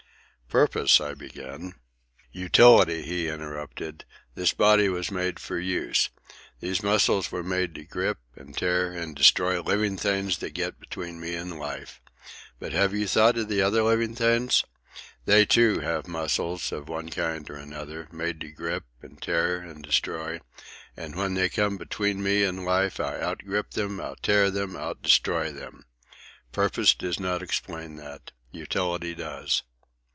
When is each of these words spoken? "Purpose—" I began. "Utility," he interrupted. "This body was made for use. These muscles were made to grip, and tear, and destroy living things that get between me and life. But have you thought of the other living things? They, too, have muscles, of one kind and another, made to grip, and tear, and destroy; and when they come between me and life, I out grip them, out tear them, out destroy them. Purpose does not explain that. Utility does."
"Purpose—" 0.53 0.99
I 0.99 1.13
began. 1.13 1.75
"Utility," 2.33 3.03
he 3.03 3.29
interrupted. 3.29 4.03
"This 4.35 4.51
body 4.51 4.89
was 4.89 5.09
made 5.09 5.39
for 5.39 5.57
use. 5.57 6.09
These 6.59 6.83
muscles 6.83 7.31
were 7.31 7.41
made 7.41 7.73
to 7.75 7.85
grip, 7.85 8.17
and 8.35 8.53
tear, 8.53 8.91
and 8.91 9.15
destroy 9.15 9.61
living 9.61 9.95
things 9.95 10.39
that 10.39 10.53
get 10.53 10.77
between 10.77 11.21
me 11.21 11.35
and 11.35 11.57
life. 11.57 12.01
But 12.59 12.73
have 12.73 12.93
you 12.93 13.07
thought 13.07 13.37
of 13.37 13.47
the 13.47 13.61
other 13.61 13.81
living 13.81 14.13
things? 14.13 14.65
They, 15.23 15.45
too, 15.45 15.79
have 15.79 16.05
muscles, 16.05 16.73
of 16.73 16.89
one 16.89 17.07
kind 17.11 17.49
and 17.49 17.61
another, 17.71 18.09
made 18.11 18.41
to 18.41 18.51
grip, 18.51 18.83
and 19.01 19.21
tear, 19.21 19.55
and 19.59 19.81
destroy; 19.81 20.41
and 20.97 21.15
when 21.15 21.33
they 21.35 21.47
come 21.47 21.77
between 21.77 22.21
me 22.21 22.43
and 22.43 22.65
life, 22.65 22.99
I 22.99 23.21
out 23.21 23.45
grip 23.45 23.71
them, 23.71 24.01
out 24.01 24.21
tear 24.21 24.51
them, 24.51 24.75
out 24.75 25.01
destroy 25.01 25.49
them. 25.53 25.85
Purpose 26.51 26.93
does 26.93 27.21
not 27.21 27.41
explain 27.41 27.95
that. 27.95 28.33
Utility 28.51 29.15
does." 29.15 29.63